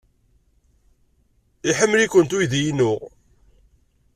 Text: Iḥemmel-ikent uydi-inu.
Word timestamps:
Iḥemmel-ikent 1.69 2.35
uydi-inu. 2.37 2.93